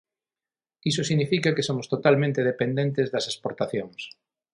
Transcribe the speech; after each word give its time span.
Iso 0.91 1.01
significa 1.09 1.53
que 1.55 1.67
somos 1.69 1.89
totalmente 1.93 2.47
dependentes 2.51 3.07
das 3.13 3.27
exportacións. 3.31 4.01